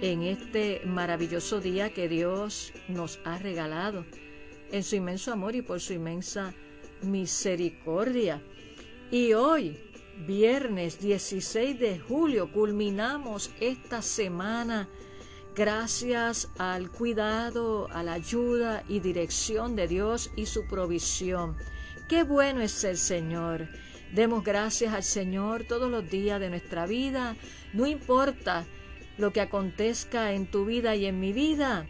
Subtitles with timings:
[0.00, 4.04] en este maravilloso día que Dios nos ha regalado,
[4.70, 6.54] en su inmenso amor y por su inmensa
[7.02, 8.42] misericordia.
[9.10, 9.78] Y hoy,
[10.26, 14.88] viernes 16 de julio, culminamos esta semana
[15.54, 21.56] gracias al cuidado, a la ayuda y dirección de Dios y su provisión.
[22.08, 23.68] Qué bueno es el Señor.
[24.12, 27.36] Demos gracias al Señor todos los días de nuestra vida,
[27.72, 28.66] no importa
[29.18, 31.86] lo que acontezca en tu vida y en mi vida.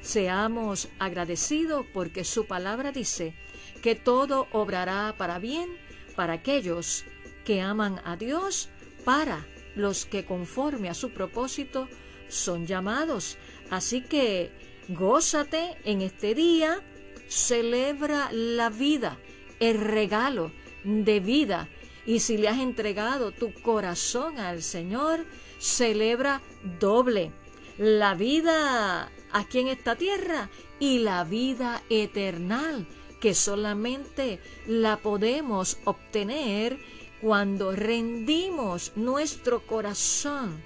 [0.00, 3.34] Seamos agradecidos porque su palabra dice
[3.82, 5.70] que todo obrará para bien
[6.16, 7.04] para aquellos
[7.44, 8.68] que aman a Dios,
[9.04, 11.88] para los que conforme a su propósito
[12.28, 13.38] son llamados.
[13.70, 14.50] Así que
[14.88, 16.82] gózate en este día,
[17.28, 19.18] celebra la vida,
[19.60, 20.52] el regalo
[20.84, 21.68] de vida.
[22.04, 25.24] Y si le has entregado tu corazón al Señor,
[25.60, 26.42] celebra
[26.80, 27.32] doble
[27.78, 32.84] la vida aquí en esta tierra y la vida eterna
[33.20, 36.78] que solamente la podemos obtener
[37.20, 40.62] cuando rendimos nuestro corazón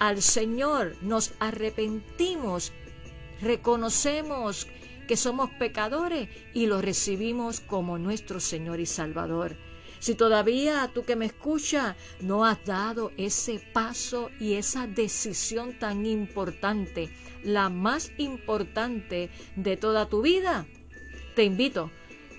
[0.00, 2.72] al Señor, nos arrepentimos,
[3.40, 4.66] reconocemos
[5.06, 9.56] que somos pecadores y lo recibimos como nuestro Señor y Salvador.
[10.00, 16.06] Si todavía tú que me escuchas no has dado ese paso y esa decisión tan
[16.06, 17.10] importante,
[17.44, 20.66] la más importante de toda tu vida,
[21.36, 21.90] te invito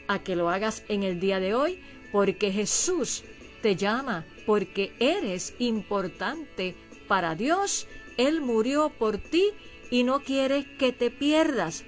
[0.08, 1.80] a que lo hagas en el día de hoy
[2.12, 3.24] porque Jesús
[3.62, 6.76] te llama, porque eres importante
[7.08, 7.88] para Dios.
[8.18, 9.52] Él murió por ti
[9.92, 11.84] y no quiere que te pierdas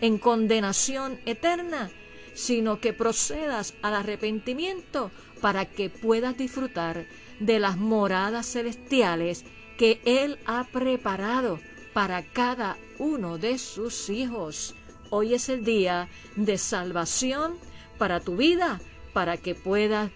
[0.00, 1.90] en condenación eterna,
[2.38, 5.10] sino que procedas al arrepentimiento
[5.40, 7.04] para que puedas disfrutar
[7.40, 9.44] de las moradas celestiales
[9.76, 11.58] que Él ha preparado
[11.92, 14.76] para cada uno de sus hijos.
[15.10, 17.56] Hoy es el día de salvación
[17.98, 18.80] para tu vida,
[19.12, 20.12] para que puedas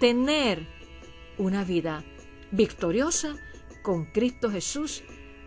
[0.00, 0.66] tener
[1.38, 2.02] una vida
[2.50, 3.36] victoriosa
[3.82, 5.04] con Cristo Jesús,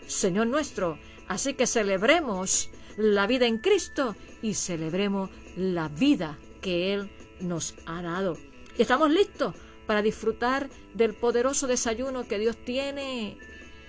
[0.07, 0.97] Señor nuestro.
[1.27, 7.09] Así que celebremos la vida en Cristo y celebremos la vida que Él
[7.39, 8.37] nos ha dado.
[8.77, 9.55] Y estamos listos
[9.85, 13.37] para disfrutar del poderoso desayuno que Dios tiene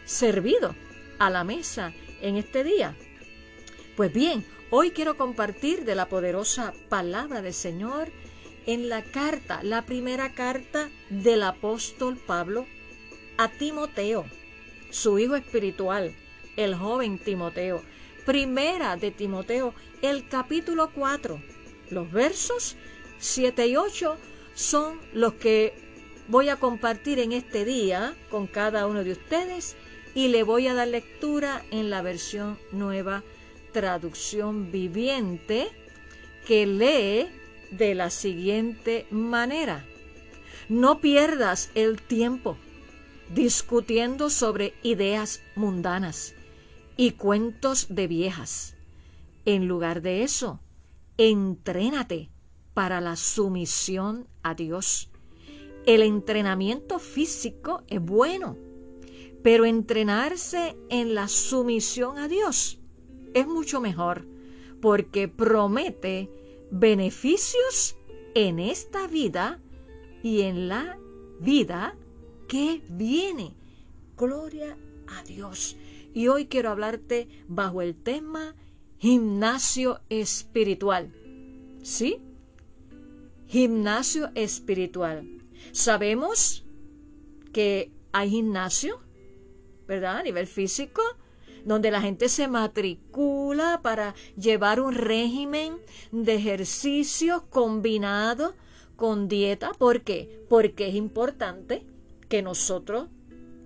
[0.04, 0.74] servido
[1.18, 2.96] a la mesa en este día.
[3.96, 8.10] Pues bien, hoy quiero compartir de la poderosa palabra del Señor
[8.66, 12.66] en la carta, la primera carta del apóstol Pablo
[13.36, 14.24] a Timoteo,
[14.90, 16.14] su hijo espiritual,
[16.56, 17.82] el joven Timoteo.
[18.24, 21.38] Primera de Timoteo, el capítulo 4,
[21.90, 22.76] los versos
[23.18, 24.16] 7 y 8
[24.54, 25.74] son los que
[26.28, 29.76] voy a compartir en este día con cada uno de ustedes
[30.14, 33.22] y le voy a dar lectura en la versión nueva
[33.72, 35.68] traducción viviente
[36.46, 37.28] que lee
[37.70, 39.84] de la siguiente manera.
[40.68, 42.56] No pierdas el tiempo
[43.34, 46.34] discutiendo sobre ideas mundanas
[46.96, 48.76] y cuentos de viejas.
[49.44, 50.60] En lugar de eso,
[51.18, 52.30] entrénate
[52.74, 55.10] para la sumisión a Dios.
[55.86, 58.56] El entrenamiento físico es bueno,
[59.42, 62.78] pero entrenarse en la sumisión a Dios
[63.34, 64.26] es mucho mejor
[64.80, 66.30] porque promete
[66.70, 67.96] beneficios
[68.34, 69.60] en esta vida
[70.22, 70.98] y en la
[71.40, 71.96] vida
[72.48, 73.54] que viene.
[74.16, 74.78] Gloria
[75.08, 75.76] a Dios.
[76.14, 78.54] Y hoy quiero hablarte bajo el tema
[78.98, 81.12] gimnasio espiritual.
[81.82, 82.22] ¿Sí?
[83.46, 85.28] Gimnasio espiritual.
[85.72, 86.64] Sabemos
[87.52, 89.00] que hay gimnasio,
[89.86, 90.18] ¿verdad?
[90.18, 91.02] A nivel físico,
[91.64, 95.78] donde la gente se matricula para llevar un régimen
[96.12, 98.54] de ejercicio combinado
[98.96, 99.72] con dieta.
[99.72, 100.44] ¿Por qué?
[100.48, 101.86] Porque es importante
[102.28, 103.08] que nosotros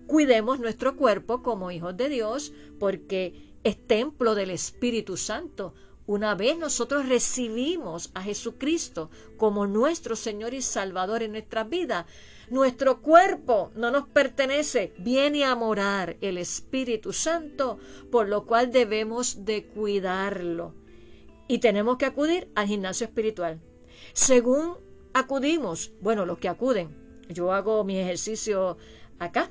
[0.06, 5.74] cuidemos nuestro cuerpo como hijos de Dios, porque es templo del Espíritu Santo.
[6.06, 12.06] una vez nosotros recibimos a Jesucristo como nuestro Señor y Salvador en nuestra vida,
[12.48, 17.78] nuestro cuerpo no nos pertenece, viene a morar el Espíritu Santo,
[18.10, 20.74] por lo cual debemos de cuidarlo.
[21.46, 23.60] Y tenemos que acudir al gimnasio espiritual.
[24.14, 24.78] Según
[25.12, 26.96] acudimos, bueno, los que acuden,
[27.28, 28.78] yo hago mi ejercicio
[29.18, 29.50] acá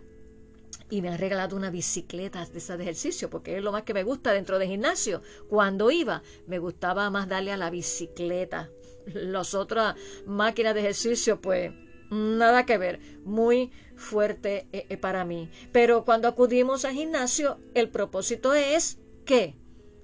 [0.89, 4.03] y me han regalado una bicicleta de ese ejercicio porque es lo más que me
[4.03, 5.21] gusta dentro del gimnasio.
[5.49, 8.69] Cuando iba, me gustaba más darle a la bicicleta.
[9.05, 9.95] Las otras
[10.25, 11.71] máquinas de ejercicio, pues
[12.09, 15.49] nada que ver, muy fuerte eh, eh, para mí.
[15.71, 19.55] Pero cuando acudimos al gimnasio, el propósito es que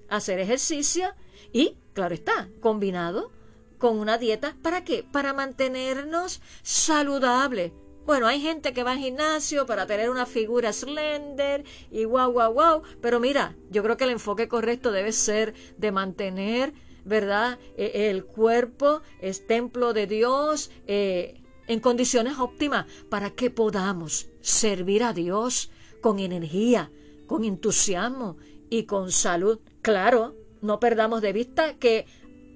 [0.09, 1.13] hacer ejercicio
[1.51, 3.31] y, claro está, combinado
[3.77, 4.55] con una dieta.
[4.61, 5.05] ¿Para qué?
[5.11, 7.71] Para mantenernos saludables.
[8.05, 12.53] Bueno, hay gente que va al gimnasio para tener una figura slender y guau, guau,
[12.53, 12.81] guau.
[13.01, 16.73] Pero mira, yo creo que el enfoque correcto debe ser de mantener,
[17.05, 17.59] ¿verdad?
[17.77, 20.69] E, el cuerpo es templo de Dios.
[20.85, 25.71] Eh, en condiciones óptimas para que podamos servir a Dios
[26.01, 26.91] con energía,
[27.25, 28.37] con entusiasmo
[28.69, 29.59] y con salud.
[29.81, 32.05] Claro, no perdamos de vista que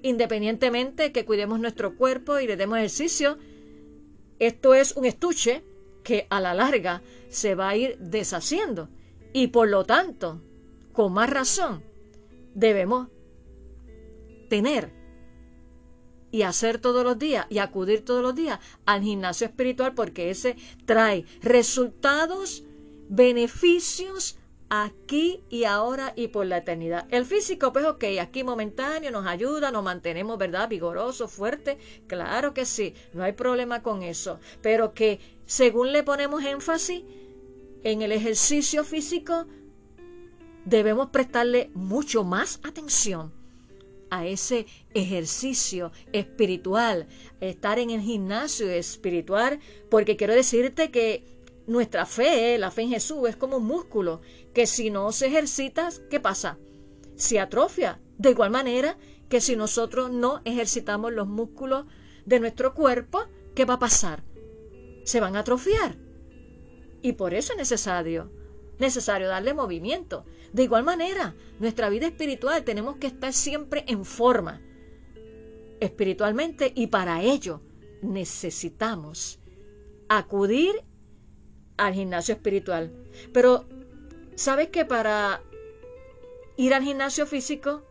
[0.02, 3.38] independientemente que cuidemos nuestro cuerpo y le demos ejercicio,
[4.38, 5.64] esto es un estuche
[6.02, 8.88] que a la larga se va a ir deshaciendo.
[9.32, 10.40] Y por lo tanto,
[10.92, 11.82] con más razón,
[12.54, 13.08] debemos
[14.48, 14.92] tener
[16.30, 20.56] y hacer todos los días y acudir todos los días al gimnasio espiritual porque ese
[20.84, 22.64] trae resultados,
[23.08, 24.37] beneficios
[24.70, 27.06] aquí y ahora y por la eternidad.
[27.10, 30.68] El físico, pues ok, aquí momentáneo nos ayuda, nos mantenemos, ¿verdad?
[30.68, 36.44] Vigorosos, fuertes, claro que sí, no hay problema con eso, pero que según le ponemos
[36.44, 37.02] énfasis
[37.82, 39.46] en el ejercicio físico,
[40.64, 43.32] debemos prestarle mucho más atención
[44.10, 47.08] a ese ejercicio espiritual,
[47.40, 49.60] estar en el gimnasio espiritual,
[49.90, 51.37] porque quiero decirte que
[51.68, 54.20] nuestra fe, la fe en Jesús, es como un músculo
[54.54, 56.58] que si no se ejercita, ¿qué pasa?
[57.14, 58.00] Se atrofia.
[58.16, 58.98] De igual manera
[59.28, 61.84] que si nosotros no ejercitamos los músculos
[62.24, 64.24] de nuestro cuerpo, ¿qué va a pasar?
[65.04, 65.96] Se van a atrofiar.
[67.02, 68.32] Y por eso es necesario,
[68.78, 70.24] necesario darle movimiento.
[70.52, 74.62] De igual manera, nuestra vida espiritual tenemos que estar siempre en forma
[75.80, 77.60] espiritualmente y para ello
[78.02, 79.38] necesitamos
[80.08, 80.82] acudir
[81.78, 82.92] al gimnasio espiritual.
[83.32, 83.64] Pero,
[84.34, 85.40] ¿sabes que para
[86.56, 87.82] ir al gimnasio físico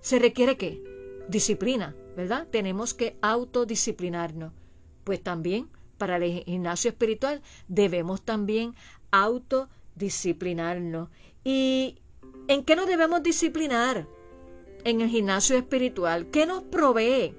[0.00, 0.82] se requiere qué?
[1.28, 2.46] Disciplina, ¿verdad?
[2.50, 4.54] Tenemos que autodisciplinarnos.
[5.04, 5.68] Pues también
[5.98, 8.74] para el gimnasio espiritual debemos también
[9.10, 11.10] autodisciplinarnos.
[11.44, 11.98] Y
[12.48, 14.06] ¿En qué nos debemos disciplinar?
[14.84, 16.26] En el gimnasio espiritual.
[16.26, 17.34] ¿Qué nos provee?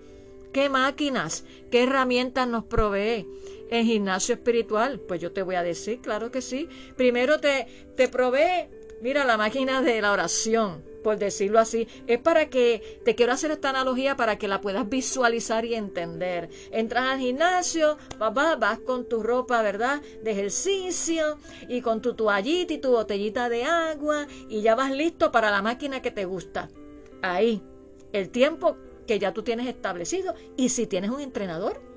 [0.54, 1.44] ¿Qué máquinas?
[1.72, 3.28] ¿Qué herramientas nos provee?
[3.74, 6.70] En gimnasio espiritual, pues yo te voy a decir, claro que sí.
[6.96, 7.66] Primero te,
[7.96, 8.70] te provee,
[9.02, 13.52] mira, la máquina de la oración por decirlo así, es para que te quiero hacer
[13.52, 16.50] esta analogía para que la puedas visualizar y entender.
[16.72, 20.02] Entras al gimnasio, papá, vas con tu ropa, ¿verdad?
[20.24, 25.30] De ejercicio y con tu toallita y tu botellita de agua y ya vas listo
[25.30, 26.70] para la máquina que te gusta.
[27.22, 27.62] Ahí,
[28.14, 31.93] el tiempo que ya tú tienes establecido y si tienes un entrenador,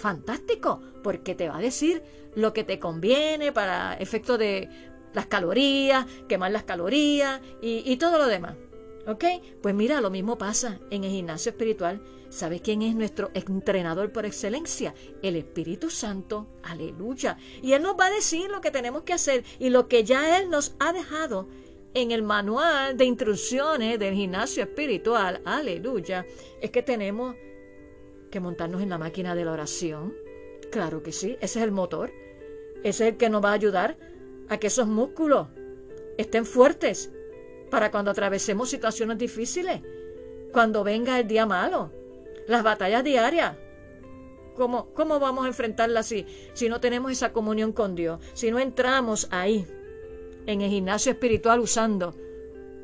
[0.00, 2.02] fantástico, porque te va a decir
[2.34, 4.68] lo que te conviene para efecto de
[5.12, 8.56] las calorías, quemar las calorías y, todo lo demás.
[9.06, 9.24] ¿Ok?
[9.62, 12.02] Pues mira, lo mismo pasa en el gimnasio espiritual.
[12.28, 14.94] ¿Sabes quién es nuestro entrenador por excelencia?
[15.22, 16.46] El Espíritu Santo.
[16.62, 17.36] Aleluya.
[17.60, 20.38] Y Él nos va a decir lo que tenemos que hacer y lo que ya
[20.38, 21.48] Él nos ha dejado
[21.92, 25.40] en el manual de instrucciones del gimnasio espiritual.
[25.44, 26.24] Aleluya.
[26.60, 27.34] Es que tenemos
[28.30, 30.14] que montarnos en la máquina de la oración.
[30.70, 31.36] Claro que sí.
[31.40, 32.12] Ese es el motor.
[32.82, 33.96] Ese es el que nos va a ayudar
[34.48, 35.48] a que esos músculos
[36.16, 37.12] estén fuertes
[37.70, 39.80] para cuando atravesemos situaciones difíciles,
[40.52, 41.92] cuando venga el día malo,
[42.46, 43.56] las batallas diarias.
[44.56, 48.20] ¿Cómo, cómo vamos a enfrentarlas así si no tenemos esa comunión con Dios?
[48.34, 49.66] Si no entramos ahí,
[50.46, 52.14] en el gimnasio espiritual usando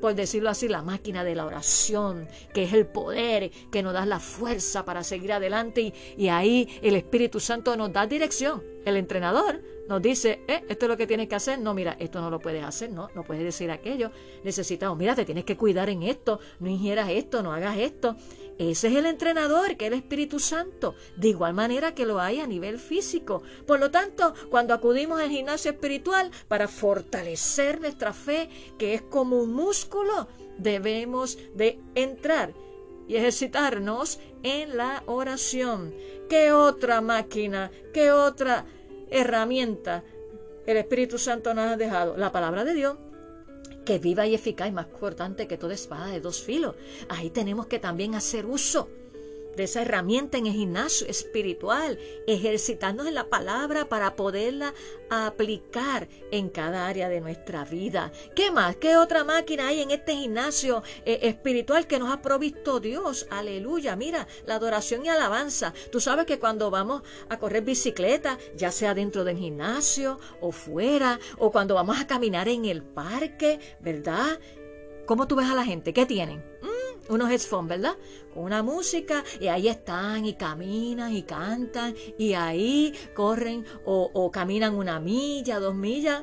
[0.06, 4.06] por decirlo así, la máquina de la oración, que es el poder que nos da
[4.06, 8.62] la fuerza para seguir adelante y, y, ahí el Espíritu Santo nos da dirección.
[8.84, 11.58] El entrenador nos dice, eh, esto es lo que tienes que hacer.
[11.58, 14.10] No, mira, esto no lo puedes hacer, no, no puedes decir aquello.
[14.44, 18.16] Necesitamos, mira, te tienes que cuidar en esto, no ingieras esto, no hagas esto.
[18.58, 22.40] Ese es el entrenador, que es el Espíritu Santo, de igual manera que lo hay
[22.40, 23.42] a nivel físico.
[23.66, 29.38] Por lo tanto, cuando acudimos al gimnasio espiritual para fortalecer nuestra fe, que es como
[29.38, 32.54] un músculo, debemos de entrar
[33.08, 35.94] y ejercitarnos en la oración.
[36.28, 38.64] ¿Qué otra máquina, qué otra
[39.10, 40.04] herramienta
[40.66, 42.16] el Espíritu Santo nos ha dejado?
[42.16, 42.96] La palabra de Dios
[43.84, 46.74] que viva y eficaz y más cortante que toda espada de dos filos.
[47.08, 48.88] Ahí tenemos que también hacer uso
[49.56, 54.74] de esa herramienta en el gimnasio espiritual, ejercitarnos en la palabra para poderla
[55.10, 58.12] aplicar en cada área de nuestra vida.
[58.34, 58.76] ¿Qué más?
[58.76, 63.26] ¿Qué otra máquina hay en este gimnasio eh, espiritual que nos ha provisto Dios?
[63.30, 63.96] Aleluya.
[63.96, 65.72] Mira, la adoración y alabanza.
[65.90, 71.18] Tú sabes que cuando vamos a correr bicicleta, ya sea dentro del gimnasio o fuera,
[71.38, 74.38] o cuando vamos a caminar en el parque, ¿verdad?
[75.06, 75.92] ¿Cómo tú ves a la gente?
[75.92, 76.44] ¿Qué tienen?
[77.08, 77.96] Unos headphones, ¿verdad?
[78.34, 84.74] Con una música y ahí están y caminan y cantan y ahí corren o, caminan
[84.74, 86.22] una milla, dos millas.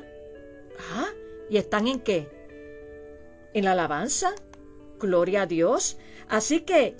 [0.92, 1.08] ¿Ah?
[1.50, 2.28] ¿Y están en qué?
[3.52, 4.34] En la alabanza.
[4.98, 5.98] Gloria a Dios.
[6.28, 6.96] Así que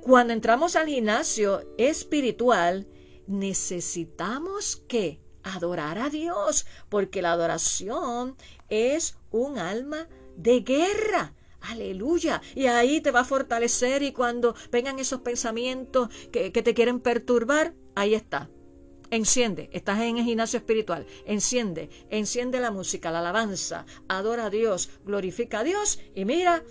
[0.00, 2.86] cuando entramos al gimnasio espiritual,
[3.26, 8.36] necesitamos que adorar a Dios, porque la adoración
[8.68, 11.34] es un alma de guerra.
[11.70, 12.42] Aleluya.
[12.54, 17.74] Y ahí te va a fortalecer y cuando vengan esos pensamientos que, te quieren perturbar,
[17.94, 18.50] ahí está.
[19.10, 24.90] Enciende, estás en el gimnasio espiritual, enciende, enciende la música, la alabanza, adora a Dios,
[25.04, 26.64] glorifica a Dios y mira,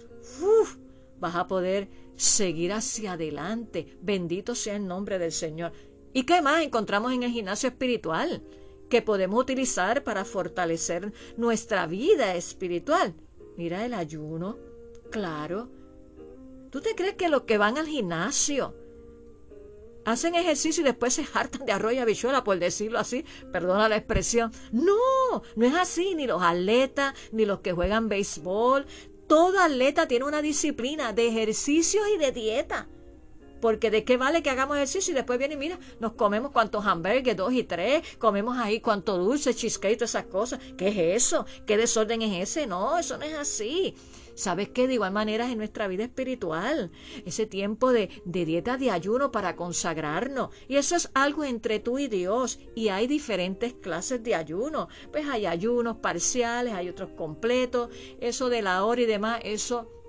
[1.20, 3.98] vas a poder seguir hacia adelante.
[4.02, 5.72] Bendito sea el nombre del Señor.
[6.12, 8.44] ¿Y qué más encontramos en el gimnasio espiritual?
[8.90, 13.16] que podemos utilizar para fortalecer nuestra vida espiritual.
[13.58, 14.60] Mira el ayuno,
[15.14, 15.70] Claro.
[16.72, 18.76] ¿Tú te crees que los que van al gimnasio
[20.06, 23.24] hacen ejercicio y después se hartan de arroz y habichuela, por decirlo así?
[23.52, 24.52] Perdona la expresión.
[24.72, 26.16] No, no es así.
[26.16, 28.88] Ni los atletas, ni los que juegan béisbol.
[29.28, 32.90] Todo atleta tiene una disciplina de ejercicios y de dieta.
[33.62, 36.88] Porque de qué vale que hagamos ejercicio y después viene y mira, nos comemos cuantos
[36.88, 40.60] hamburgues, dos y tres, comemos ahí cuánto dulce, cheesecake, todas esas cosas.
[40.76, 41.46] ¿Qué es eso?
[41.68, 42.66] ¿Qué desorden es ese?
[42.66, 43.96] No, eso no es así.
[44.36, 44.88] ¿Sabes qué?
[44.88, 46.92] De igual manera en nuestra vida espiritual,
[47.26, 50.50] ese tiempo de, de dieta, de ayuno para consagrarnos.
[50.68, 52.60] Y eso es algo entre tú y Dios.
[52.76, 54.88] Y hay diferentes clases de ayuno.
[55.12, 57.90] Pues hay ayunos parciales, hay otros completos.
[58.20, 60.03] Eso de la hora y demás, eso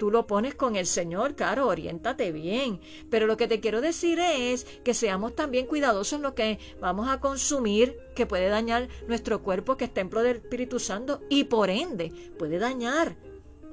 [0.00, 2.80] tú lo pones con el Señor, claro, oriéntate bien.
[3.10, 7.10] Pero lo que te quiero decir es que seamos también cuidadosos en lo que vamos
[7.10, 11.68] a consumir, que puede dañar nuestro cuerpo, que es templo del Espíritu Santo, y por
[11.68, 13.14] ende puede dañar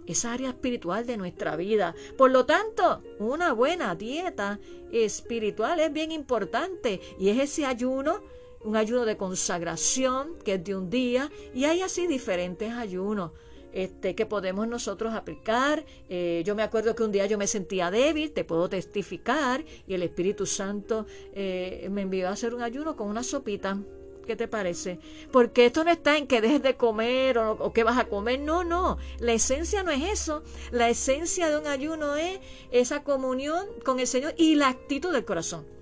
[0.05, 1.95] esa área espiritual de nuestra vida.
[2.17, 4.59] Por lo tanto, una buena dieta
[4.91, 8.21] espiritual es bien importante y es ese ayuno
[8.65, 13.31] un ayuno de consagración que es de un día y hay así diferentes ayunos
[13.73, 15.85] este, que podemos nosotros aplicar.
[16.09, 19.93] Eh, yo me acuerdo que un día yo me sentía débil, te puedo testificar, y
[19.93, 23.77] el Espíritu Santo eh, me envió a hacer un ayuno con una sopita.
[24.25, 24.99] ¿Qué te parece?
[25.31, 28.41] Porque esto no está en que dejes de comer o, o que vas a comer.
[28.41, 28.97] No, no.
[29.19, 30.43] La esencia no es eso.
[30.71, 32.39] La esencia de un ayuno es
[32.71, 35.76] esa comunión con el Señor y la actitud del corazón.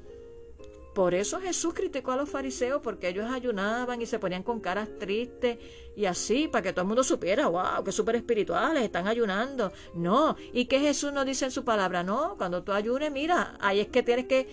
[0.96, 4.88] Por eso Jesús criticó a los fariseos porque ellos ayunaban y se ponían con caras
[4.98, 5.58] tristes
[5.94, 9.74] y así, para que todo el mundo supiera, wow, que súper espirituales, están ayunando.
[9.94, 13.82] No, y que Jesús nos dice en su palabra, no, cuando tú ayunes, mira, ahí
[13.82, 14.48] es que tienes que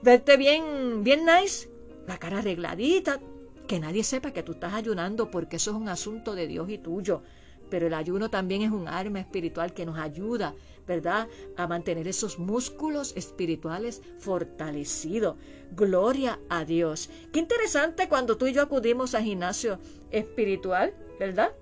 [0.00, 1.68] verte bien, bien nice,
[2.06, 3.20] la cara arregladita,
[3.68, 6.78] que nadie sepa que tú estás ayunando porque eso es un asunto de Dios y
[6.78, 7.20] tuyo.
[7.70, 10.54] Pero el ayuno también es un arma espiritual que nos ayuda
[10.86, 11.28] ¿verdad?
[11.56, 15.36] A mantener esos músculos espirituales fortalecidos.
[15.72, 17.10] Gloria a Dios.
[17.32, 19.78] Qué interesante cuando tú y yo acudimos al gimnasio
[20.10, 21.52] espiritual, ¿verdad?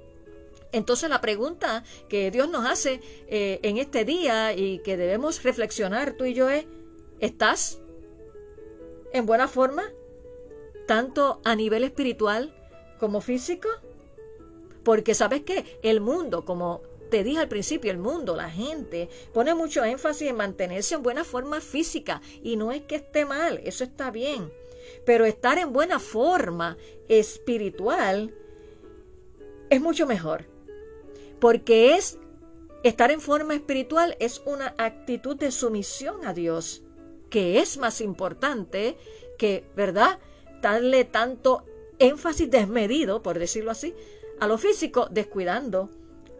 [0.73, 6.15] Entonces la pregunta que Dios nos hace eh, en este día y que debemos reflexionar
[6.15, 6.67] tú y yo es,
[7.21, 7.81] ¿estás
[9.13, 9.85] en buena forma?
[10.87, 12.55] Tanto a nivel espiritual
[12.99, 13.69] como físico.
[14.85, 19.55] Porque sabes que el mundo, como te dije al principio, el mundo, la gente, pone
[19.55, 23.85] mucho énfasis en mantenerse en buena forma física y no es que esté mal, eso
[23.85, 24.53] está bien.
[25.07, 26.77] Pero estar en buena forma
[27.09, 28.35] espiritual
[29.71, 30.47] es mucho mejor.
[31.41, 32.19] Porque es
[32.83, 36.83] estar en forma espiritual es una actitud de sumisión a Dios,
[37.31, 38.97] que es más importante
[39.39, 40.19] que, ¿verdad?
[40.61, 41.65] Darle tanto
[41.99, 43.95] énfasis desmedido, por decirlo así,
[44.41, 45.91] a lo físico, descuidando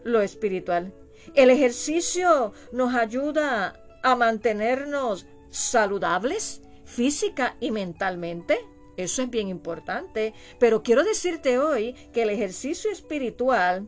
[0.03, 0.93] lo espiritual.
[1.33, 8.59] El ejercicio nos ayuda a mantenernos saludables física y mentalmente.
[8.95, 10.33] Eso es bien importante.
[10.59, 13.87] Pero quiero decirte hoy que el ejercicio espiritual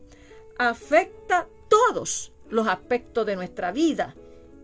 [0.58, 4.14] afecta todos los aspectos de nuestra vida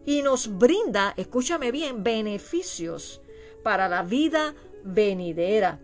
[0.04, 3.22] y nos brinda, escúchame bien, beneficios
[3.62, 5.80] para la vida venidera.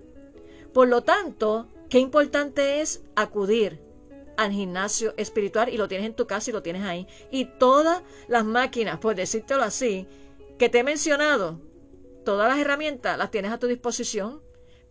[0.74, 3.82] Por lo tanto, qué importante es acudir
[4.38, 7.06] al gimnasio espiritual y lo tienes en tu casa y lo tienes ahí.
[7.30, 10.06] Y todas las máquinas, por decírtelo así,
[10.58, 11.60] que te he mencionado,
[12.24, 14.40] todas las herramientas las tienes a tu disposición.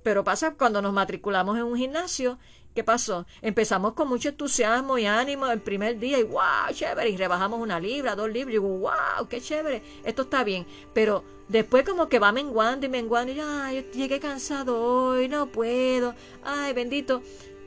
[0.04, 2.38] Pero pasa cuando nos matriculamos en un gimnasio
[2.76, 3.26] ¿Qué pasó?
[3.42, 7.80] Empezamos con mucho entusiasmo y ánimo el primer día y wow, chévere, y rebajamos una
[7.80, 10.68] libra, dos libras, y digo, wow, qué chévere, esto está bien.
[10.94, 16.14] Pero después como que va menguando y menguando y ay, llegué cansado hoy, no puedo,
[16.44, 17.24] ay, bendito.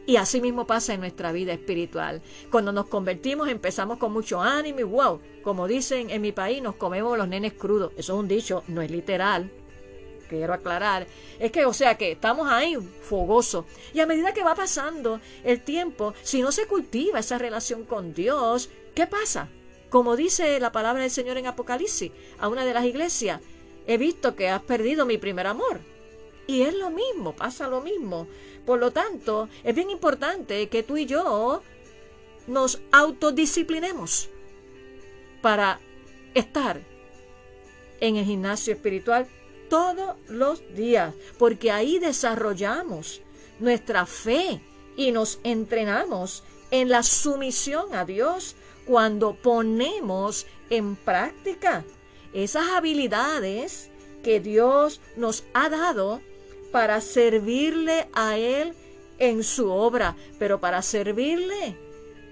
[0.06, 2.22] Y así mismo pasa en nuestra vida espiritual.
[2.50, 6.76] Cuando nos convertimos empezamos con mucho ánimo y wow, como dicen en mi país, nos
[6.76, 7.92] comemos los nenes crudos.
[7.96, 9.50] Eso es un dicho, no es literal,
[10.36, 11.06] quiero aclarar,
[11.38, 13.64] es que, o sea, que estamos ahí fogosos.
[13.92, 18.14] Y a medida que va pasando el tiempo, si no se cultiva esa relación con
[18.14, 19.48] Dios, ¿qué pasa?
[19.90, 23.40] Como dice la palabra del Señor en Apocalipsis a una de las iglesias,
[23.86, 25.80] he visto que has perdido mi primer amor.
[26.46, 28.26] Y es lo mismo, pasa lo mismo.
[28.66, 31.62] Por lo tanto, es bien importante que tú y yo
[32.46, 34.28] nos autodisciplinemos
[35.40, 35.80] para
[36.34, 36.80] estar
[38.00, 39.26] en el gimnasio espiritual
[39.72, 43.22] todos los días, porque ahí desarrollamos
[43.58, 44.60] nuestra fe
[44.98, 51.86] y nos entrenamos en la sumisión a Dios cuando ponemos en práctica
[52.34, 53.90] esas habilidades
[54.22, 56.20] que Dios nos ha dado
[56.70, 58.74] para servirle a Él
[59.18, 61.78] en su obra, pero para servirle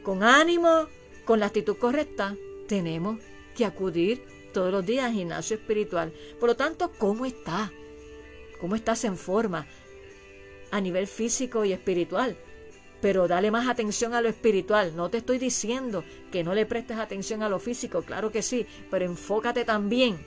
[0.02, 0.88] con ánimo,
[1.24, 2.36] con la actitud correcta,
[2.68, 3.18] tenemos
[3.56, 6.12] que acudir todos los días gimnasio espiritual.
[6.38, 7.72] Por lo tanto, ¿cómo está?
[8.60, 9.66] ¿Cómo estás en forma?
[10.70, 12.36] A nivel físico y espiritual.
[13.00, 14.94] Pero dale más atención a lo espiritual.
[14.94, 18.66] No te estoy diciendo que no le prestes atención a lo físico, claro que sí,
[18.90, 20.18] pero enfócate también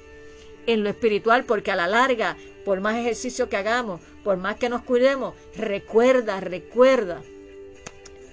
[0.65, 4.69] en lo espiritual porque a la larga, por más ejercicio que hagamos, por más que
[4.69, 7.21] nos cuidemos, recuerda, recuerda,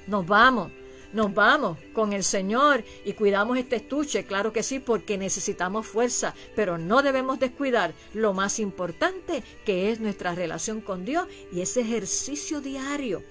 [0.07, 0.73] nos vamos
[1.12, 6.35] nos vamos con el Señor y cuidamos este estuche, claro que sí, porque necesitamos fuerza,
[6.55, 11.81] pero no debemos descuidar lo más importante que es nuestra relación con Dios y ese
[11.81, 13.23] ejercicio diario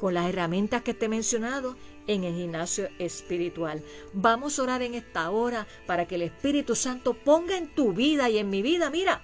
[0.00, 3.82] con las herramientas que te he mencionado en el gimnasio espiritual.
[4.12, 8.28] Vamos a orar en esta hora para que el Espíritu Santo ponga en tu vida
[8.28, 9.22] y en mi vida, mira,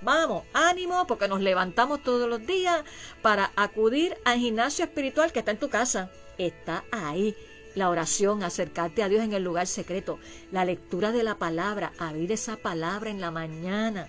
[0.00, 2.84] Vamos, ánimo, porque nos levantamos todos los días
[3.20, 6.10] para acudir al gimnasio espiritual que está en tu casa.
[6.38, 7.34] Está ahí.
[7.74, 10.18] La oración, acercarte a Dios en el lugar secreto,
[10.50, 14.08] la lectura de la palabra, abrir esa palabra en la mañana,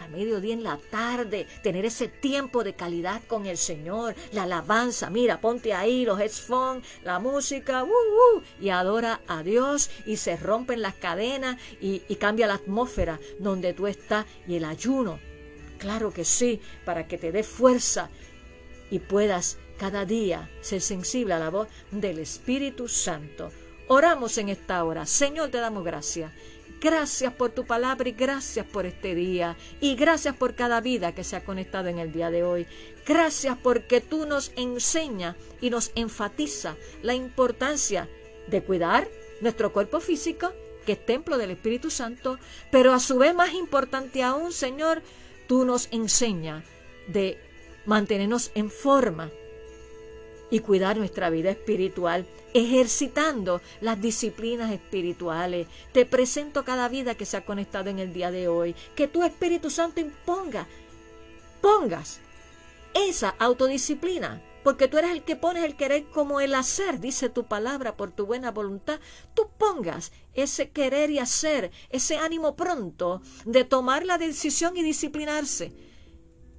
[0.00, 5.10] a mediodía en la tarde, tener ese tiempo de calidad con el Señor, la alabanza,
[5.10, 10.36] mira, ponte ahí los headphones, la música, uh, uh, y adora a Dios y se
[10.36, 15.18] rompen las cadenas y, y cambia la atmósfera donde tú estás y el ayuno.
[15.78, 18.10] Claro que sí, para que te dé fuerza
[18.90, 23.50] y puedas cada día ser sensible a la voz del Espíritu Santo.
[23.86, 25.06] Oramos en esta hora.
[25.06, 26.32] Señor, te damos gracias.
[26.80, 29.56] Gracias por tu palabra y gracias por este día.
[29.80, 32.66] Y gracias por cada vida que se ha conectado en el día de hoy.
[33.04, 38.08] Gracias porque tú nos enseñas y nos enfatiza la importancia
[38.46, 39.08] de cuidar
[39.40, 40.52] nuestro cuerpo físico,
[40.86, 42.38] que es templo del Espíritu Santo,
[42.70, 45.02] pero a su vez más importante aún, Señor,
[45.48, 46.64] tú nos enseñas
[47.08, 47.38] de
[47.86, 49.30] mantenernos en forma
[50.50, 55.66] y cuidar nuestra vida espiritual, ejercitando las disciplinas espirituales.
[55.92, 59.22] Te presento cada vida que se ha conectado en el día de hoy, que tu
[59.22, 60.66] Espíritu Santo imponga,
[61.60, 62.20] pongas
[62.94, 67.44] esa autodisciplina, porque tú eres el que pones el querer como el hacer, dice tu
[67.44, 69.00] palabra por tu buena voluntad.
[69.34, 75.72] Tú pongas ese querer y hacer, ese ánimo pronto de tomar la decisión y disciplinarse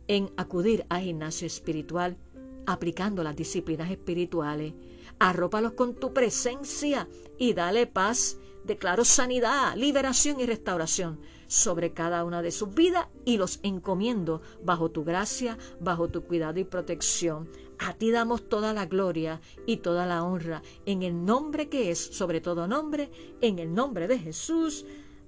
[0.07, 2.17] en acudir a gimnasio espiritual
[2.65, 4.73] aplicando las disciplinas espirituales.
[5.19, 8.37] Arrópalos con tu presencia y dale paz.
[8.63, 14.91] Declaro sanidad, liberación y restauración sobre cada una de sus vidas y los encomiendo bajo
[14.91, 17.49] tu gracia, bajo tu cuidado y protección.
[17.79, 21.99] A ti damos toda la gloria y toda la honra en el nombre que es
[21.99, 23.09] sobre todo nombre,
[23.41, 24.85] en el nombre de Jesús.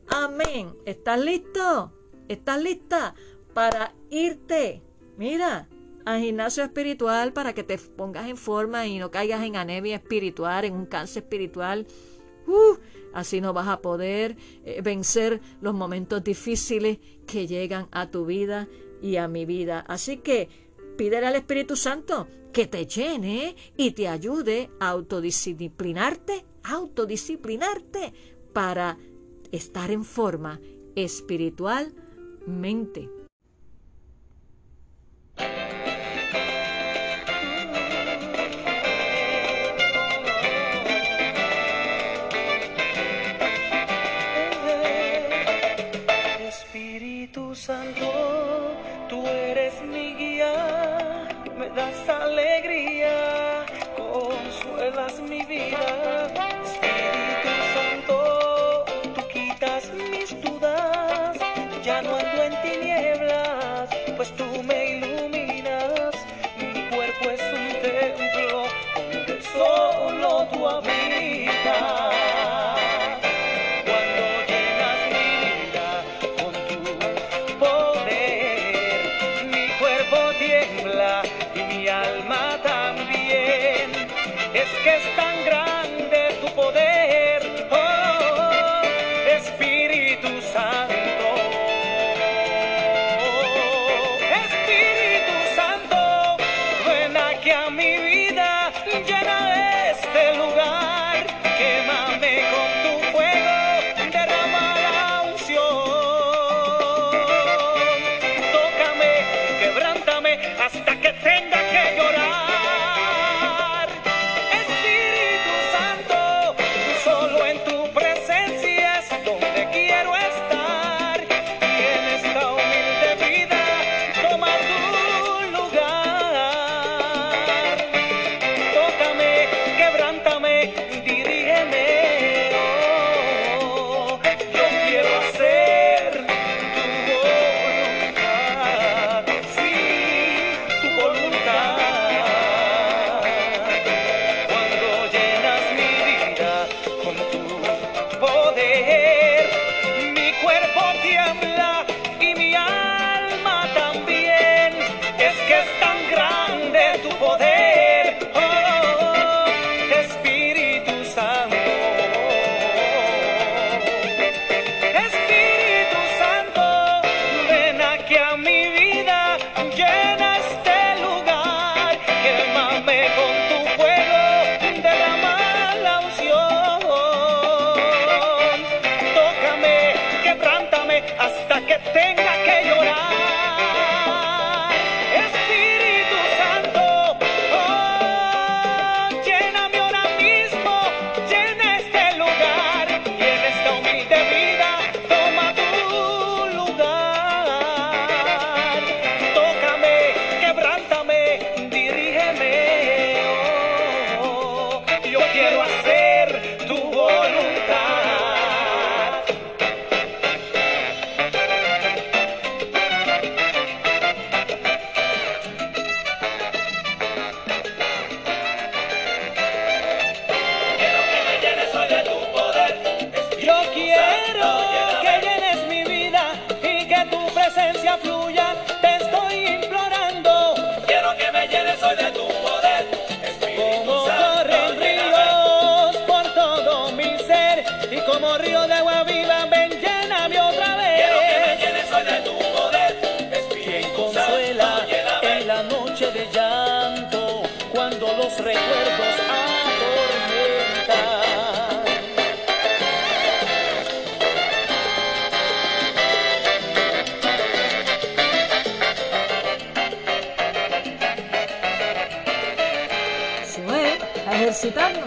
[0.08, 0.76] Amén.
[0.86, 1.94] ¿Estás listo?
[2.28, 3.16] ¿Estás lista
[3.54, 4.84] para irte?
[5.18, 5.68] Mira,
[6.06, 10.66] al gimnasio espiritual para que te pongas en forma y no caigas en anemia espiritual,
[10.66, 11.88] en un cáncer espiritual.
[12.48, 12.78] Uh,
[13.14, 14.36] así no vas a poder
[14.66, 18.68] eh, vencer los momentos difíciles que llegan a tu vida
[19.02, 19.86] y a mi vida.
[19.88, 20.50] Así que
[20.98, 28.14] pídele al Espíritu Santo que te llene y te ayude a autodisciplinarte, autodisciplinarte
[28.54, 28.98] para
[29.52, 30.60] estar en forma
[30.96, 33.21] espiritualmente.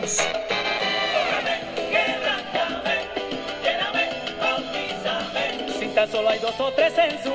[0.04, 0.18] Dios.
[5.78, 7.33] Si tan solo hay dos o tres en su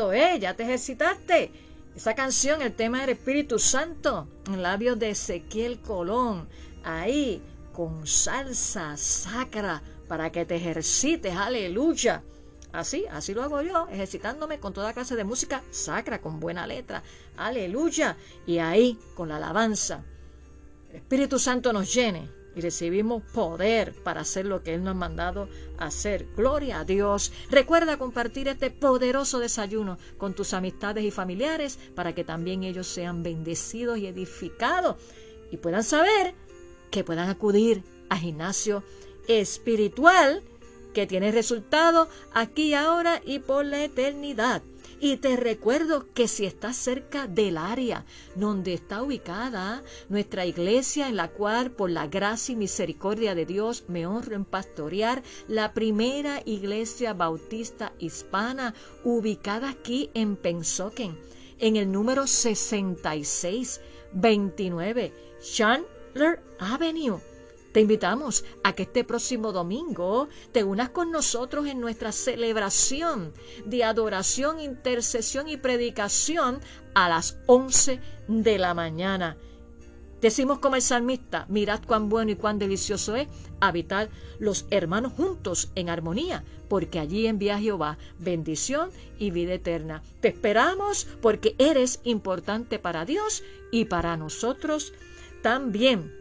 [0.00, 1.52] Eso eh, ya te ejercitaste.
[1.94, 6.48] Esa canción, el tema del Espíritu Santo, en labios de Ezequiel Colón,
[6.82, 7.42] ahí,
[7.74, 12.22] con salsa sacra, para que te ejercites, aleluya.
[12.72, 17.02] Así, así lo hago yo, ejercitándome con toda clase de música sacra, con buena letra,
[17.36, 18.16] aleluya.
[18.46, 20.02] Y ahí, con la alabanza,
[20.88, 24.98] el Espíritu Santo nos llene y recibimos poder para hacer lo que Él nos ha
[24.98, 26.26] mandado hacer.
[26.36, 27.32] Gloria a Dios.
[27.50, 33.22] Recuerda compartir este poderoso desayuno con tus amistades y familiares para que también ellos sean
[33.22, 34.96] bendecidos y edificados
[35.50, 36.34] y puedan saber
[36.90, 38.82] que puedan acudir a gimnasio
[39.28, 40.42] espiritual
[40.92, 44.62] que tiene resultado aquí ahora y por la eternidad.
[45.02, 51.16] Y te recuerdo que si estás cerca del área donde está ubicada nuestra iglesia, en
[51.16, 56.42] la cual por la gracia y misericordia de Dios me honro en pastorear, la primera
[56.44, 61.18] iglesia bautista hispana ubicada aquí en Pensoken,
[61.58, 67.29] en el número 6629 Chandler Avenue
[67.72, 73.32] te invitamos a que este próximo domingo te unas con nosotros en nuestra celebración
[73.64, 76.60] de adoración, intercesión y predicación
[76.94, 79.36] a las 11 de la mañana.
[80.20, 83.28] Decimos como el salmista, mirad cuán bueno y cuán delicioso es
[83.60, 90.02] habitar los hermanos juntos en armonía, porque allí envía Jehová bendición y vida eterna.
[90.20, 94.92] Te esperamos porque eres importante para Dios y para nosotros
[95.42, 96.12] también.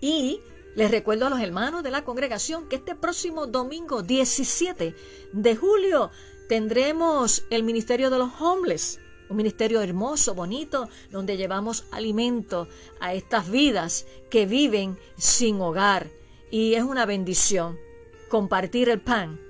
[0.00, 0.40] Y
[0.78, 4.94] les recuerdo a los hermanos de la congregación que este próximo domingo 17
[5.32, 6.12] de julio
[6.48, 12.68] tendremos el Ministerio de los Homeless, un ministerio hermoso, bonito, donde llevamos alimento
[13.00, 16.10] a estas vidas que viven sin hogar.
[16.48, 17.76] Y es una bendición
[18.28, 19.40] compartir el pan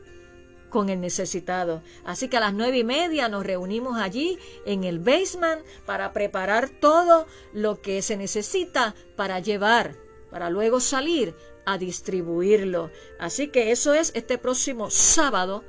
[0.70, 1.82] con el necesitado.
[2.06, 6.70] Así que a las nueve y media nos reunimos allí en el basement para preparar
[6.70, 12.90] todo lo que se necesita para llevar para luego salir a distribuirlo.
[13.18, 15.64] Así que eso es este próximo sábado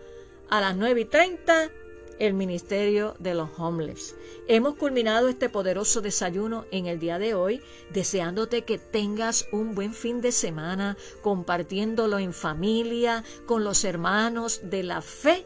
[0.50, 1.72] a las 9 y 30
[2.20, 4.16] el Ministerio de los Homeless.
[4.48, 9.94] Hemos culminado este poderoso desayuno en el día de hoy, deseándote que tengas un buen
[9.94, 15.46] fin de semana, compartiéndolo en familia, con los hermanos de la fe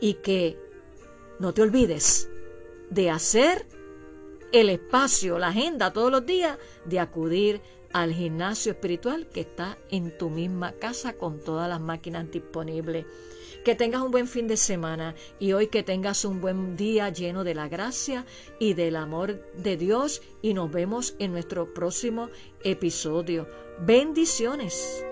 [0.00, 0.58] y que
[1.38, 2.28] no te olvides
[2.90, 3.66] de hacer
[4.52, 7.60] el espacio, la agenda todos los días de acudir
[7.96, 13.06] al gimnasio espiritual que está en tu misma casa con todas las máquinas disponibles.
[13.64, 17.42] Que tengas un buen fin de semana y hoy que tengas un buen día lleno
[17.42, 18.26] de la gracia
[18.60, 22.28] y del amor de Dios y nos vemos en nuestro próximo
[22.62, 23.48] episodio.
[23.80, 25.02] Bendiciones.